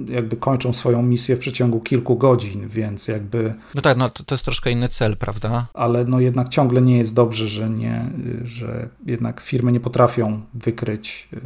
jakby 0.09 0.37
kończą 0.37 0.73
swoją 0.73 1.03
misję 1.03 1.37
w 1.37 1.39
przeciągu 1.39 1.81
kilku 1.81 2.17
godzin, 2.17 2.69
więc 2.69 3.09
jakby... 3.09 3.55
No 3.75 3.81
tak, 3.81 3.97
no 3.97 4.11
to, 4.11 4.25
to 4.25 4.35
jest 4.35 4.45
troszkę 4.45 4.71
inny 4.71 4.89
cel, 4.89 5.17
prawda? 5.17 5.67
Ale 5.75 6.05
no 6.05 6.21
jednak 6.21 6.49
ciągle 6.49 6.83
nie 6.83 6.99
jest 6.99 7.15
dobrze, 7.15 7.49
że 7.49 7.71
nie, 7.71 8.11
że 8.45 8.89
jednak 9.07 9.41
firmy 9.41 9.73
nie 9.73 9.81
potrafią 9.81 10.41
wykryć 10.55 11.29
y, 11.33 11.41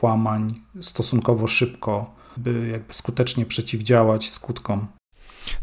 włamań 0.00 0.54
stosunkowo 0.80 1.46
szybko, 1.46 2.14
by 2.36 2.68
jakby 2.72 2.94
skutecznie 2.94 3.46
przeciwdziałać 3.46 4.30
skutkom. 4.30 4.86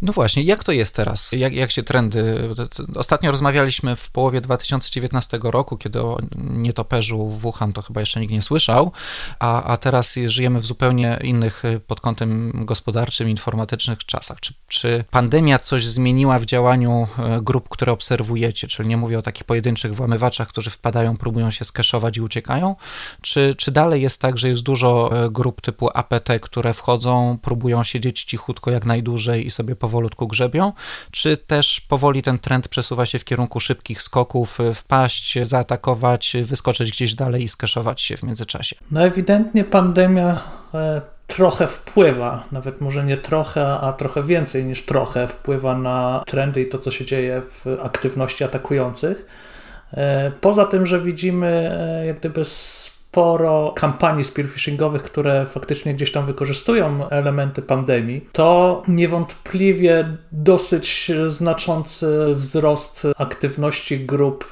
No 0.01 0.13
właśnie, 0.13 0.43
jak 0.43 0.63
to 0.63 0.71
jest 0.71 0.95
teraz? 0.95 1.31
Jak, 1.31 1.53
jak 1.53 1.71
się 1.71 1.83
trendy... 1.83 2.49
Ostatnio 2.95 3.31
rozmawialiśmy 3.31 3.95
w 3.95 4.09
połowie 4.09 4.41
2019 4.41 5.39
roku, 5.43 5.77
kiedy 5.77 6.01
o 6.01 6.17
nietoperzu 6.35 7.29
w 7.29 7.39
Wuhan 7.39 7.73
to 7.73 7.81
chyba 7.81 7.99
jeszcze 7.99 8.19
nikt 8.19 8.33
nie 8.33 8.41
słyszał, 8.41 8.91
a, 9.39 9.63
a 9.63 9.77
teraz 9.77 10.15
żyjemy 10.27 10.59
w 10.59 10.65
zupełnie 10.65 11.19
innych 11.23 11.65
y, 11.65 11.79
pod 11.79 12.01
kątem 12.01 12.51
gospodarczym, 12.65 13.29
informatycznych 13.29 14.05
czasach. 14.05 14.39
Czy, 14.39 14.53
czy 14.67 15.03
pandemia 15.11 15.59
coś 15.59 15.85
zmieniła 15.85 16.39
w 16.39 16.45
działaniu 16.45 17.07
y, 17.37 17.41
grup, 17.41 17.69
które 17.69 17.91
obserwujecie? 17.91 18.67
Czyli 18.67 18.89
nie 18.89 18.97
mówię 18.97 19.19
o 19.19 19.21
takich 19.21 19.43
pojedynczych 19.43 19.95
włamywaczach, 19.95 20.47
którzy 20.47 20.69
wpadają, 20.69 21.17
próbują 21.17 21.51
się 21.51 21.65
skeszować 21.65 22.17
i 22.17 22.21
uciekają? 22.21 22.75
Czy, 23.21 23.55
czy 23.57 23.71
dalej 23.71 24.01
jest 24.01 24.21
tak, 24.21 24.37
że 24.37 24.49
jest 24.49 24.63
dużo 24.63 25.25
y, 25.25 25.31
grup 25.31 25.61
typu 25.61 25.89
APT, 25.93 26.29
które 26.41 26.73
wchodzą, 26.73 27.37
próbują 27.41 27.83
siedzieć 27.83 28.23
cichutko 28.23 28.71
jak 28.71 28.85
najdłużej 28.85 29.47
i 29.47 29.51
sobie 29.51 29.63
sobie 29.63 29.75
powolutku 29.83 30.27
grzebią, 30.27 30.71
czy 31.11 31.37
też 31.37 31.81
powoli 31.81 32.21
ten 32.21 32.39
trend 32.39 32.67
przesuwa 32.67 33.05
się 33.05 33.19
w 33.19 33.25
kierunku 33.25 33.59
szybkich 33.59 34.01
skoków, 34.01 34.57
wpaść, 34.73 35.37
zaatakować, 35.41 36.35
wyskoczyć 36.43 36.91
gdzieś 36.91 37.15
dalej 37.15 37.43
i 37.43 37.47
skeszować 37.47 38.01
się 38.01 38.17
w 38.17 38.23
międzyczasie? 38.23 38.75
No 38.91 39.01
ewidentnie 39.03 39.63
pandemia 39.63 40.41
e, 40.73 41.01
trochę 41.27 41.67
wpływa, 41.67 42.43
nawet 42.51 42.81
może 42.81 43.03
nie 43.03 43.17
trochę, 43.17 43.67
a 43.67 43.93
trochę 43.93 44.23
więcej 44.23 44.65
niż 44.65 44.85
trochę 44.85 45.27
wpływa 45.27 45.77
na 45.77 46.23
trendy 46.27 46.61
i 46.61 46.69
to, 46.69 46.79
co 46.79 46.91
się 46.91 47.05
dzieje 47.05 47.41
w 47.41 47.65
aktywności 47.83 48.43
atakujących. 48.43 49.25
E, 49.93 50.31
poza 50.41 50.65
tym, 50.65 50.85
że 50.85 51.01
widzimy 51.01 51.47
e, 51.47 52.05
jak 52.05 52.19
gdyby 52.19 52.45
sporo 53.13 53.73
kampanii 53.75 54.23
spearfishingowych, 54.23 55.03
które 55.03 55.45
faktycznie 55.45 55.93
gdzieś 55.93 56.11
tam 56.11 56.25
wykorzystują 56.25 57.09
elementy 57.09 57.61
pandemii, 57.61 58.27
to 58.31 58.83
niewątpliwie 58.87 60.17
dosyć 60.31 61.11
znaczący 61.27 62.07
wzrost 62.33 63.07
aktywności 63.17 63.99
grup 63.99 64.49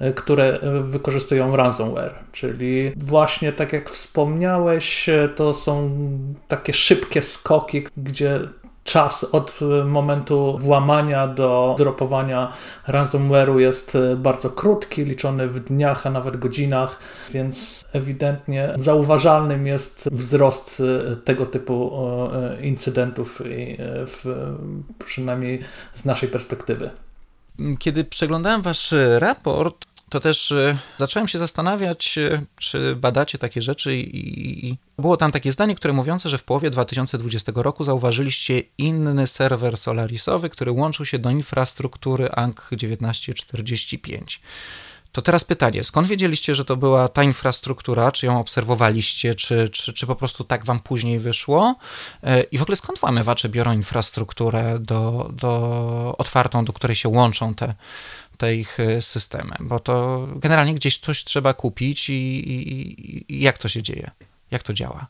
y, 0.00 0.12
które 0.12 0.58
wykorzystują 0.80 1.56
ransomware, 1.56 2.14
czyli 2.32 2.92
właśnie 2.96 3.52
tak 3.52 3.72
jak 3.72 3.90
wspomniałeś, 3.90 5.10
to 5.36 5.52
są 5.52 5.90
takie 6.48 6.72
szybkie 6.72 7.22
skoki, 7.22 7.86
gdzie 7.96 8.40
czas 8.86 9.24
od 9.24 9.58
e, 9.62 9.84
momentu 9.84 10.58
włamania 10.58 11.28
do 11.28 11.74
dropowania 11.78 12.52
ransomware'u 12.86 13.58
jest 13.58 13.94
e, 13.96 14.16
bardzo 14.16 14.50
krótki, 14.50 15.04
liczony 15.04 15.48
w 15.48 15.64
dniach, 15.64 16.06
a 16.06 16.10
nawet 16.10 16.36
godzinach, 16.36 16.98
więc 17.30 17.84
ewidentnie 17.92 18.74
zauważalnym 18.76 19.66
jest 19.66 20.08
wzrost 20.12 20.82
e, 21.12 21.16
tego 21.16 21.46
typu 21.46 21.92
incydentów, 22.62 23.42
w, 24.06 24.46
przynajmniej 25.06 25.60
z 25.94 26.04
naszej 26.04 26.28
perspektywy. 26.28 26.90
Kiedy 27.78 28.04
przeglądałem 28.04 28.62
wasz 28.62 28.94
raport, 29.18 29.86
to 30.10 30.20
też 30.20 30.52
e, 30.52 30.78
zacząłem 30.98 31.28
się 31.28 31.38
zastanawiać, 31.38 32.18
e, 32.18 32.42
czy 32.56 32.96
badacie 32.96 33.38
takie 33.38 33.62
rzeczy 33.62 33.96
i, 33.96 34.68
i, 34.68 34.76
było 34.98 35.16
tam 35.16 35.32
takie 35.32 35.52
zdanie, 35.52 35.74
które 35.74 35.92
mówiące, 35.92 36.28
że 36.28 36.38
w 36.38 36.44
połowie 36.44 36.70
2020 36.70 37.52
roku 37.54 37.84
zauważyliście 37.84 38.62
inny 38.78 39.26
serwer 39.26 39.76
Solarisowy, 39.76 40.50
który 40.50 40.72
łączył 40.72 41.06
się 41.06 41.18
do 41.18 41.30
infrastruktury 41.30 42.30
ANC 42.30 42.56
1945. 42.56 44.40
To 45.16 45.22
teraz 45.22 45.44
pytanie, 45.44 45.84
skąd 45.84 46.06
wiedzieliście, 46.06 46.54
że 46.54 46.64
to 46.64 46.76
była 46.76 47.08
ta 47.08 47.22
infrastruktura, 47.22 48.12
czy 48.12 48.26
ją 48.26 48.40
obserwowaliście, 48.40 49.34
czy, 49.34 49.68
czy, 49.68 49.92
czy 49.92 50.06
po 50.06 50.16
prostu 50.16 50.44
tak 50.44 50.64
wam 50.64 50.80
później 50.80 51.18
wyszło? 51.18 51.74
E, 52.22 52.42
I 52.42 52.58
w 52.58 52.62
ogóle 52.62 52.76
skąd 52.76 52.98
włamywacze 52.98 53.48
biorą 53.48 53.72
infrastrukturę 53.72 54.78
do, 54.78 55.30
do 55.32 56.14
otwartą, 56.18 56.64
do 56.64 56.72
której 56.72 56.96
się 56.96 57.08
łączą 57.08 57.54
te, 57.54 57.74
te 58.38 58.54
ich 58.56 58.80
e, 58.80 59.02
systemy, 59.02 59.56
bo 59.60 59.80
to 59.80 60.26
generalnie 60.36 60.74
gdzieś 60.74 60.98
coś 60.98 61.24
trzeba 61.24 61.54
kupić 61.54 62.10
i, 62.10 62.12
i, 62.12 63.34
i 63.34 63.40
jak 63.40 63.58
to 63.58 63.68
się 63.68 63.82
dzieje, 63.82 64.10
jak 64.50 64.62
to 64.62 64.74
działa. 64.74 65.06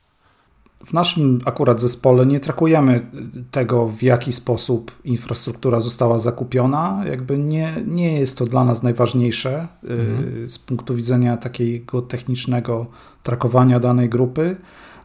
W 0.87 0.93
naszym 0.93 1.41
akurat 1.45 1.81
zespole 1.81 2.27
nie 2.27 2.41
trakujemy 2.41 3.07
tego, 3.51 3.89
w 3.89 4.03
jaki 4.03 4.33
sposób 4.33 4.93
infrastruktura 5.05 5.81
została 5.81 6.19
zakupiona. 6.19 7.03
Jakby 7.09 7.39
nie, 7.39 7.75
nie 7.87 8.21
jest 8.21 8.39
to 8.39 8.47
dla 8.47 8.65
nas 8.65 8.83
najważniejsze 8.83 9.51
e, 9.51 9.67
mhm. 9.89 10.49
z 10.51 10.59
punktu 10.59 10.95
widzenia 10.95 11.37
takiego 11.37 12.03
technicznego 12.03 12.87
trakowania 13.23 13.81
danej 13.81 14.09
grupy. 14.09 14.57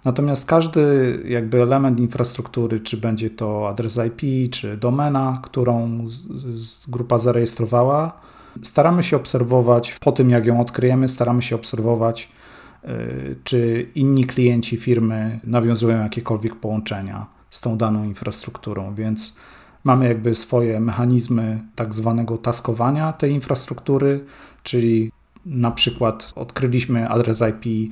Natomiast 0.06 0.46
każdy 0.46 0.84
jakby 1.28 1.62
element 1.62 2.00
infrastruktury, 2.00 2.80
czy 2.80 2.98
będzie 2.98 3.30
to 3.30 3.70
adres 3.70 4.00
IP, 4.08 4.52
czy 4.52 4.78
domena, 4.78 5.40
którą 5.44 6.08
grupa 6.88 7.18
zarejestrowała, 7.18 8.22
staramy 8.64 9.04
się 9.04 9.18
obserwować 9.18 9.98
po 10.00 10.12
tym, 10.12 10.30
jak 10.30 10.46
ją 10.46 10.62
odkryjemy, 10.62 11.10
staramy 11.10 11.42
się 11.42 11.56
obserwować, 11.56 12.32
y, 12.84 13.36
czy 13.44 13.90
inni 13.96 14.26
klienci 14.26 14.78
firmy 14.78 15.40
nawiązują 15.44 16.04
jakiekolwiek 16.04 16.56
połączenia 16.56 17.26
z 17.50 17.62
tą 17.62 17.78
daną 17.78 18.04
infrastrukturą, 18.04 18.96
więc 18.96 19.36
mamy 19.84 20.08
jakby 20.08 20.36
swoje 20.36 20.80
mechanizmy 20.80 21.62
tak 21.76 21.94
zwanego 21.94 22.38
taskowania 22.38 23.14
tej 23.14 23.32
infrastruktury, 23.32 24.26
czyli 24.64 25.12
na 25.46 25.72
przykład 25.72 26.32
odkryliśmy 26.36 27.10
adres 27.10 27.44
IP 27.50 27.92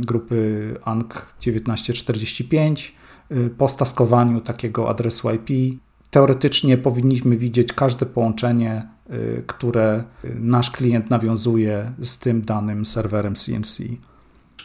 grupy 0.00 0.76
ANC 0.84 1.12
1945. 1.38 2.94
Y, 3.32 3.50
po 3.58 3.68
staskowaniu 3.68 4.40
takiego 4.40 4.88
adresu 4.88 5.28
IP 5.30 5.78
teoretycznie 6.10 6.78
powinniśmy 6.78 7.36
widzieć 7.36 7.72
każde 7.72 8.06
połączenie, 8.06 8.88
y, 9.10 9.42
które 9.46 10.04
nasz 10.34 10.70
klient 10.70 11.10
nawiązuje 11.10 11.92
z 12.02 12.18
tym 12.18 12.42
danym 12.42 12.86
serwerem 12.86 13.34
CNC. 13.34 13.82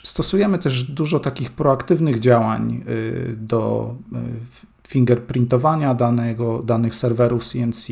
Stosujemy 0.04 0.58
też 0.60 0.84
dużo 0.84 1.20
takich 1.20 1.52
proaktywnych 1.52 2.20
działań 2.20 2.84
y, 2.88 3.36
do 3.38 3.96
fingerprintowania 4.88 5.94
danego, 5.94 6.64
danych 6.64 6.96
serwerów 6.96 7.44
CNC, 7.44 7.88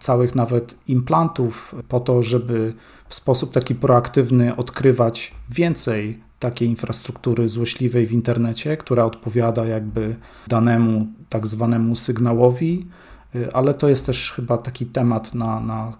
całych 0.00 0.34
nawet 0.34 0.74
implantów, 0.88 1.74
po 1.88 2.00
to, 2.00 2.22
żeby 2.22 2.74
w 3.08 3.14
sposób 3.14 3.52
taki 3.52 3.74
proaktywny 3.74 4.56
odkrywać 4.56 5.34
więcej 5.50 6.29
takiej 6.40 6.68
infrastruktury 6.68 7.48
złośliwej 7.48 8.06
w 8.06 8.12
internecie, 8.12 8.76
która 8.76 9.04
odpowiada 9.04 9.66
jakby 9.66 10.16
danemu 10.48 11.06
tak 11.28 11.46
zwanemu 11.46 11.96
sygnałowi, 11.96 12.86
y, 13.34 13.52
ale 13.52 13.74
to 13.74 13.88
jest 13.88 14.06
też 14.06 14.32
chyba 14.32 14.58
taki 14.58 14.86
temat 14.86 15.34
na, 15.34 15.60
na 15.60 15.98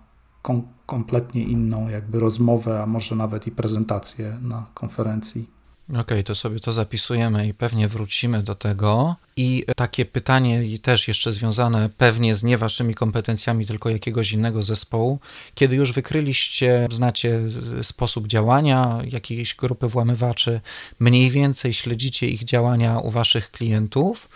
kompletnie 0.87 1.44
inną 1.44 1.88
jakby 1.88 2.20
rozmowę, 2.20 2.82
a 2.82 2.87
może 2.87 3.16
nawet 3.16 3.47
i 3.47 3.50
prezentację 3.50 4.38
na 4.42 4.66
konferencji. 4.75 5.60
Okej, 5.90 6.00
okay, 6.00 6.25
to 6.25 6.35
sobie 6.35 6.61
to 6.61 6.73
zapisujemy 6.73 7.49
i 7.49 7.54
pewnie 7.54 7.88
wrócimy 7.88 8.42
do 8.42 8.54
tego. 8.54 9.16
I 9.37 9.64
takie 9.76 10.04
pytanie, 10.04 10.78
też 10.78 11.09
jeszcze 11.09 11.32
związane 11.32 11.90
pewnie 11.99 12.35
z 12.35 12.42
nie 12.42 12.59
waszymi 12.59 12.94
kompetencjami, 12.94 13.66
tylko 13.66 13.90
jakiegoś 13.90 14.32
innego 14.32 14.62
zespołu. 14.62 15.18
Kiedy 15.54 15.76
już 15.76 15.92
wykryliście, 15.92 16.88
znacie 16.90 17.40
sposób 17.82 18.26
działania 18.26 18.99
jakiejś 19.04 19.54
grupy 19.54 19.88
włamywaczy, 19.88 20.61
mniej 21.00 21.30
więcej 21.30 21.75
śledzicie 21.75 22.28
ich 22.28 22.44
działania 22.44 22.99
u 22.99 23.11
waszych 23.11 23.50
klientów, 23.50 24.28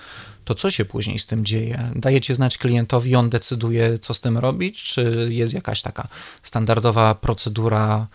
to 0.44 0.54
co 0.54 0.70
się 0.70 0.84
później 0.84 1.18
z 1.18 1.26
tym 1.26 1.44
dzieje? 1.44 1.90
Dajecie 1.94 2.34
znać 2.34 2.58
klientowi, 2.58 3.16
on 3.16 3.30
decyduje, 3.30 3.98
co 3.98 4.14
z 4.14 4.20
tym 4.20 4.38
robić, 4.38 4.82
czy 4.82 5.28
jest 5.30 5.54
jakaś 5.54 5.82
taka 5.82 6.08
standardowa 6.42 7.14
procedura? 7.14 8.06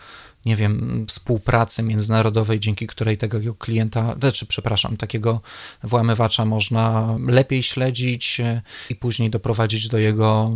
Nie 0.46 0.56
wiem, 0.56 1.04
współpracy 1.08 1.82
międzynarodowej, 1.82 2.60
dzięki 2.60 2.86
której 2.86 3.18
tego 3.18 3.54
klienta, 3.54 4.16
znaczy, 4.20 4.46
przepraszam, 4.46 4.96
takiego 4.96 5.40
włamywacza 5.82 6.44
można 6.44 7.16
lepiej 7.26 7.62
śledzić 7.62 8.40
e, 8.40 8.62
i 8.90 8.96
później 8.96 9.30
doprowadzić 9.30 9.88
do 9.88 9.98
jego 9.98 10.50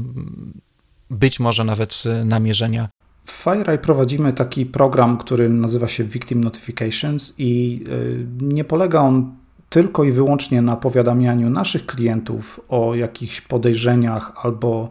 być 1.11 1.41
może 1.41 1.65
nawet 1.65 2.03
e, 2.07 2.25
namierzenia. 2.25 2.89
W 3.25 3.33
FireEye 3.33 3.79
prowadzimy 3.79 4.33
taki 4.33 4.67
program, 4.67 5.19
który 5.19 5.49
nazywa 5.49 5.89
się 5.89 6.05
Victim 6.05 6.45
Notifications 6.45 7.35
i 7.39 7.85
e, 7.89 8.45
nie 8.45 8.65
polega 8.65 9.01
on 9.01 9.35
tylko 9.69 10.05
i 10.05 10.13
wyłącznie 10.13 10.63
na 10.63 10.77
powiadamianiu 10.77 11.51
naszych 11.51 11.87
klientów 11.87 12.61
o 12.69 12.95
jakichś 12.95 13.41
podejrzeniach 13.41 14.33
albo 14.43 14.89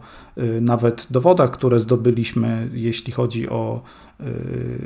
nawet 0.60 1.06
dowodach, 1.10 1.50
które 1.50 1.80
zdobyliśmy, 1.80 2.70
jeśli 2.72 3.12
chodzi 3.12 3.48
o 3.48 3.82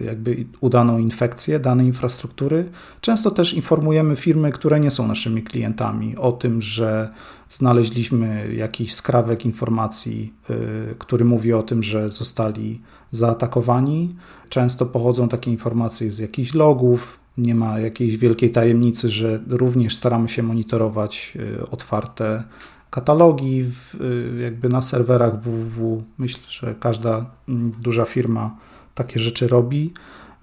jakby 0.04 0.46
udaną 0.60 0.98
infekcję 0.98 1.60
danej 1.60 1.86
infrastruktury. 1.86 2.68
Często 3.00 3.30
też 3.30 3.54
informujemy 3.54 4.16
firmy, 4.16 4.52
które 4.52 4.80
nie 4.80 4.90
są 4.90 5.08
naszymi 5.08 5.42
klientami 5.42 6.16
o 6.16 6.32
tym, 6.32 6.62
że 6.62 7.10
znaleźliśmy 7.48 8.54
jakiś 8.54 8.94
skrawek 8.94 9.44
informacji, 9.44 10.34
y, 10.50 10.94
który 10.98 11.24
mówi 11.24 11.52
o 11.52 11.62
tym, 11.62 11.82
że 11.82 12.10
zostali 12.10 12.80
zaatakowani. 13.10 14.16
Często 14.48 14.86
pochodzą 14.86 15.28
takie 15.28 15.50
informacje 15.50 16.10
z 16.10 16.18
jakichś 16.18 16.54
logów. 16.54 17.20
Nie 17.38 17.54
ma 17.54 17.80
jakiejś 17.80 18.16
wielkiej 18.16 18.50
tajemnicy, 18.50 19.08
że 19.08 19.40
również 19.48 19.96
staramy 19.96 20.28
się 20.28 20.42
monitorować 20.42 21.38
y, 21.60 21.70
otwarte 21.70 22.44
katalogi 22.90 23.64
w, 23.64 23.94
jakby 24.42 24.68
na 24.68 24.82
serwerach 24.82 25.42
www. 25.42 26.02
Myślę, 26.18 26.42
że 26.48 26.74
każda 26.80 27.26
mm, 27.48 27.72
duża 27.80 28.04
firma 28.04 28.56
takie 28.98 29.20
rzeczy 29.20 29.48
robi. 29.48 29.92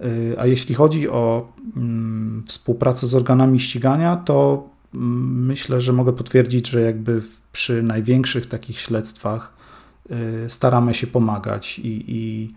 Y, 0.00 0.36
a 0.38 0.46
jeśli 0.46 0.74
chodzi 0.74 1.08
o 1.08 1.52
mm, 1.76 2.42
współpracę 2.46 3.06
z 3.06 3.14
organami 3.14 3.60
ścigania, 3.60 4.16
to 4.16 4.68
mm, 4.94 5.46
myślę, 5.46 5.80
że 5.80 5.92
mogę 5.92 6.12
potwierdzić, 6.12 6.68
że 6.68 6.80
jakby 6.80 7.22
przy 7.52 7.82
największych 7.82 8.46
takich 8.46 8.80
śledztwach 8.80 9.52
y, 10.46 10.50
staramy 10.50 10.94
się 10.94 11.06
pomagać 11.06 11.78
i, 11.78 12.04
i 12.08 12.54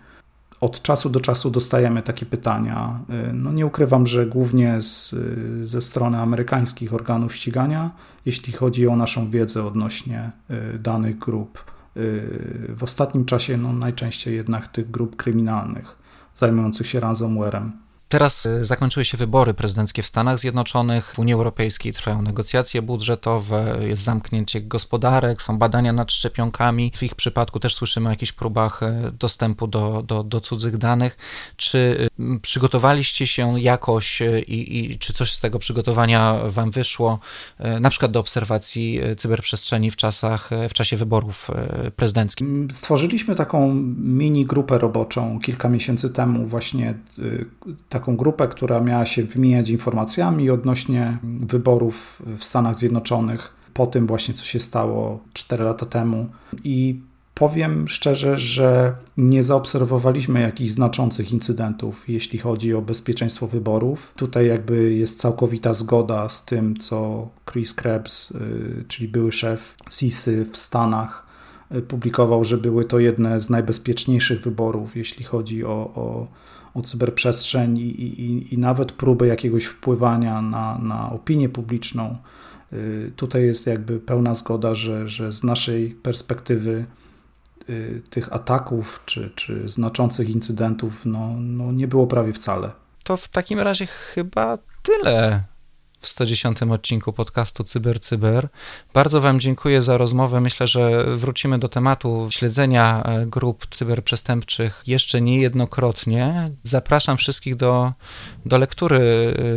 od 0.62 0.82
czasu 0.82 1.10
do 1.10 1.20
czasu 1.20 1.50
dostajemy 1.50 2.02
takie 2.02 2.26
pytania. 2.26 3.00
Y, 3.30 3.34
no 3.34 3.52
nie 3.52 3.66
ukrywam, 3.66 4.08
że 4.08 4.26
głównie 4.26 4.82
z, 4.82 5.16
ze 5.62 5.82
strony 5.82 6.18
amerykańskich 6.18 6.94
organów 6.94 7.36
ścigania, 7.36 7.92
jeśli 8.26 8.54
chodzi 8.54 8.88
o 8.88 8.96
naszą 8.96 9.30
wiedzę 9.30 9.66
odnośnie 9.66 10.32
danych 10.80 11.18
grup 11.18 11.64
w 11.96 12.80
ostatnim 12.82 13.26
czasie 13.26 13.58
no, 13.58 13.74
najczęściej 13.74 14.36
jednak 14.36 14.68
tych 14.68 14.92
grup 14.92 15.16
kryminalnych 15.16 15.96
zajmujących 16.36 16.88
się 16.88 17.00
ransomwarem. 17.00 17.72
Teraz 18.10 18.46
e, 18.46 18.66
zakończyły 18.66 19.06
się 19.06 19.18
wybory 19.18 19.54
prezydenckie 19.54 20.04
w 20.04 20.08
Stanach 20.08 20.40
Zjednoczonych, 20.40 21.14
w 21.16 21.20
Unii 21.20 21.34
Europejskiej 21.34 21.94
trwają 21.94 22.22
negocjacje 22.22 22.82
budżetowe, 22.82 23.78
jest 23.82 24.04
zamknięcie 24.04 24.62
gospodarek, 24.62 25.42
są 25.42 25.58
badania 25.58 25.94
nad 25.94 26.12
szczepionkami. 26.12 26.92
W 26.96 27.04
ich 27.04 27.16
przypadku 27.16 27.60
też 27.60 27.76
słyszymy 27.76 28.08
o 28.08 28.12
jakichś 28.12 28.32
próbach 28.32 28.84
e, 28.84 29.12
dostępu 29.20 29.68
do, 29.68 30.04
do, 30.08 30.24
do 30.24 30.42
cudzych 30.42 30.78
danych. 30.78 31.18
Czy 31.56 32.10
e, 32.20 32.40
przygotowaliście 32.40 33.28
się 33.28 33.60
jakoś 33.60 34.22
i, 34.48 34.92
i 34.92 35.00
czy 35.00 35.14
coś 35.14 35.34
z 35.34 35.40
tego 35.40 35.60
przygotowania 35.60 36.40
Wam 36.46 36.72
wyszło, 36.72 37.20
na 37.80 37.90
przykład 37.90 38.12
do 38.12 38.20
obserwacji 38.20 39.00
cyberprzestrzeni 39.18 39.92
w 39.92 39.96
czasach, 39.96 40.50
w 40.70 40.74
czasie 40.74 40.98
wyborów 40.98 41.52
prezydenckich? 41.96 42.48
Mm, 42.48 42.72
stworzyliśmy 42.72 43.36
taką 43.36 43.74
mini 43.98 44.46
grupę 44.46 44.78
roboczą 44.78 45.40
kilka 45.40 45.70
miesięcy 45.70 46.10
temu, 46.10 46.46
właśnie 46.46 46.94
taką 48.00 48.18
grupę, 48.18 48.48
która 48.48 48.80
miała 48.80 49.06
się 49.06 49.24
wymieniać 49.24 49.70
informacjami 49.70 50.50
odnośnie 50.50 51.18
wyborów 51.24 52.22
w 52.38 52.44
Stanach 52.44 52.76
Zjednoczonych 52.76 53.60
po 53.74 53.88
tym 53.88 54.08
właśnie, 54.08 54.34
co 54.34 54.44
się 54.44 54.60
stało 54.60 55.20
4 55.34 55.64
lata 55.64 55.86
temu. 55.86 56.28
I 56.64 57.00
powiem 57.34 57.90
szczerze, 57.90 58.38
że 58.38 58.96
nie 59.18 59.44
zaobserwowaliśmy 59.44 60.42
jakichś 60.42 60.72
znaczących 60.72 61.32
incydentów, 61.32 62.10
jeśli 62.10 62.40
chodzi 62.40 62.74
o 62.74 62.82
bezpieczeństwo 62.82 63.48
wyborów. 63.48 64.14
Tutaj 64.16 64.48
jakby 64.48 64.94
jest 64.94 65.20
całkowita 65.20 65.74
zgoda 65.74 66.30
z 66.30 66.46
tym, 66.46 66.78
co 66.78 67.30
Chris 67.52 67.74
Krebs, 67.74 68.32
y, 68.32 68.86
czyli 68.88 69.08
były 69.08 69.32
szef 69.32 69.76
CISY 69.90 70.46
w 70.52 70.58
Stanach, 70.58 71.26
y, 71.76 71.82
publikował, 71.82 72.44
że 72.44 72.58
były 72.58 72.86
to 72.86 73.00
jedne 73.00 73.40
z 73.40 73.50
najbezpieczniejszych 73.50 74.42
wyborów, 74.42 74.96
jeśli 74.96 75.26
chodzi 75.26 75.66
o, 75.66 75.92
o 75.96 76.28
o 76.74 76.82
cyberprzestrzeń 76.82 77.78
i, 77.78 77.90
i, 78.22 78.54
i 78.54 78.58
nawet 78.58 78.92
próby 78.92 79.28
jakiegoś 79.28 79.66
wpływania 79.66 80.42
na, 80.42 80.78
na 80.78 81.12
opinię 81.12 81.50
publiczną. 81.50 82.18
Y, 82.74 83.12
tutaj 83.16 83.46
jest 83.46 83.68
jakby 83.68 84.00
pełna 84.00 84.36
zgoda, 84.36 84.76
że, 84.76 85.08
że 85.08 85.34
z 85.34 85.44
naszej 85.44 85.90
perspektywy 85.90 86.86
y, 87.70 88.02
tych 88.10 88.34
ataków 88.34 89.04
czy, 89.06 89.32
czy 89.36 89.70
znaczących 89.70 90.30
incydentów 90.30 91.06
no, 91.06 91.36
no 91.40 91.72
nie 91.72 91.88
było 91.88 92.08
prawie 92.08 92.34
wcale. 92.34 92.72
To 93.04 93.18
w 93.18 93.28
takim 93.28 93.60
razie 93.60 93.86
chyba 93.86 94.58
tyle 94.84 95.44
w 96.00 96.08
110 96.08 96.64
odcinku 96.64 97.14
podcastu 97.14 97.64
Cyber 97.64 98.00
Cyber. 98.00 98.48
Bardzo 98.94 99.22
Wam 99.22 99.40
dziękuję 99.40 99.82
za 99.82 99.98
rozmowę. 99.98 100.42
Myślę, 100.42 100.68
że 100.68 101.04
wrócimy 101.18 101.60
do 101.60 101.70
tematu 101.70 102.28
śledzenia 102.30 103.04
e, 103.04 103.26
grup 103.26 103.66
cyberprzestępczych 103.76 104.84
jeszcze 104.88 105.22
niejednokrotnie. 105.22 106.52
Zapraszam 106.64 107.18
wszystkich 107.18 107.56
do, 107.56 107.92
do 108.46 108.58
lektury 108.58 109.00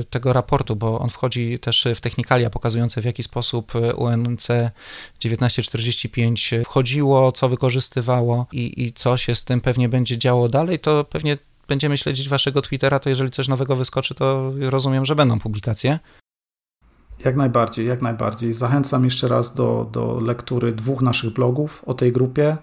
e, 0.01 0.05
tego 0.05 0.33
raportu, 0.33 0.77
bo 0.77 0.99
on 0.99 1.11
wchodzi 1.11 1.59
też 1.59 1.87
w 1.95 2.01
technikalia 2.01 2.51
pokazujące 2.51 3.01
w 3.01 3.05
jaki 3.05 3.23
sposób 3.23 3.73
UNC 3.97 4.47
1945 5.19 6.51
wchodziło, 6.65 7.33
co 7.33 7.49
wykorzystywało 7.49 8.47
i, 8.53 8.85
i 8.85 8.93
co 8.93 9.17
się 9.17 9.35
z 9.35 9.45
tym 9.45 9.61
pewnie 9.61 9.89
będzie 9.89 10.19
działo 10.19 10.49
dalej. 10.49 10.79
To 10.79 11.05
pewnie 11.05 11.39
będziemy 11.69 11.99
śledzić 11.99 12.29
waszego 12.29 12.63
Twittera, 12.63 12.99
to 12.99 13.09
jeżeli 13.09 13.31
coś 13.31 13.49
nowego 13.49 13.77
wyskoczy, 13.77 14.15
to 14.15 14.53
rozumiem, 14.61 15.07
że 15.07 15.15
będą 15.15 15.39
publikacje. 15.39 15.99
Jak 17.25 17.37
najbardziej, 17.37 17.87
jak 17.87 18.03
najbardziej. 18.03 18.53
Zachęcam 18.53 19.05
jeszcze 19.05 19.29
raz 19.29 19.55
do, 19.55 19.89
do 19.93 20.21
lektury 20.21 20.73
dwóch 20.73 21.03
naszych 21.03 21.33
blogów 21.33 21.83
o 21.87 21.95
tej 21.95 22.13
grupie. 22.13 22.57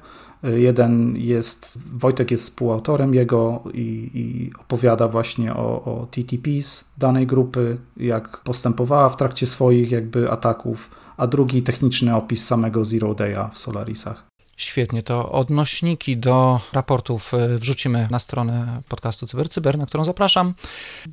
Jeden 0.43 1.15
jest, 1.17 1.79
Wojtek 1.93 2.31
jest 2.31 2.43
współautorem 2.43 3.13
jego 3.13 3.63
i, 3.73 4.11
i 4.13 4.51
opowiada 4.59 5.07
właśnie 5.07 5.53
o, 5.53 5.83
o 5.83 6.07
TTPs 6.11 6.85
danej 6.97 7.27
grupy, 7.27 7.77
jak 7.97 8.37
postępowała 8.37 9.09
w 9.09 9.17
trakcie 9.17 9.47
swoich 9.47 9.91
jakby 9.91 10.31
ataków, 10.31 10.89
a 11.17 11.27
drugi 11.27 11.63
techniczny 11.63 12.15
opis 12.15 12.45
samego 12.45 12.85
Zero 12.85 13.13
Day'a 13.13 13.49
w 13.49 13.57
Solarisach. 13.57 14.28
Świetnie, 14.59 15.03
to 15.03 15.31
odnośniki 15.31 16.17
do 16.17 16.59
raportów 16.73 17.33
e, 17.33 17.57
wrzucimy 17.57 18.07
na 18.11 18.19
stronę 18.19 18.81
podcastu 18.89 19.25
CyberCyber, 19.25 19.77
na 19.77 19.85
którą 19.85 20.03
zapraszam. 20.03 20.53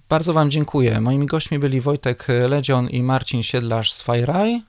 Bardzo 0.09 0.33
Wam 0.33 0.51
dziękuję. 0.51 1.01
Moimi 1.01 1.27
gośćmi 1.27 1.59
byli 1.59 1.81
Wojtek 1.81 2.27
Ledzion 2.49 2.89
i 2.89 3.03
Marcin 3.03 3.43
Siedlarz 3.43 3.93
z 3.93 4.03
FireEye. 4.03 4.63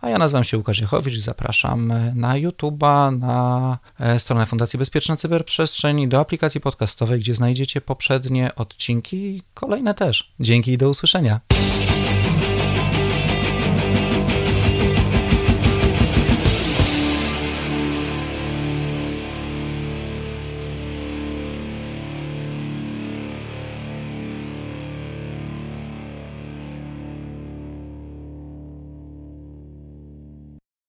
A 0.00 0.10
ja 0.10 0.18
nazywam 0.18 0.44
się 0.44 0.58
Łukasz 0.58 0.80
Jechowicz 0.80 1.14
i 1.14 1.20
zapraszam 1.20 1.92
na 2.14 2.34
YouTube'a, 2.34 3.18
na 3.18 3.78
e, 4.00 4.18
stronę 4.18 4.46
Fundacji 4.46 4.78
Bezpieczna 4.78 5.16
Cyberprzestrzeń, 5.16 6.08
do 6.08 6.20
aplikacji 6.20 6.60
podcastowej, 6.60 7.20
gdzie 7.20 7.34
znajdziecie 7.34 7.80
poprzednie 7.80 8.54
odcinki 8.54 9.16
i 9.16 9.42
kolejne 9.54 9.94
też. 9.94 10.32
Dzięki 10.40 10.72
i 10.72 10.78
do 10.78 10.88
usłyszenia. 10.88 11.40